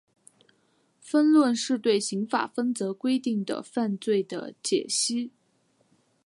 [0.99, 5.29] 分论是对刑法分则规定的犯罪的解析。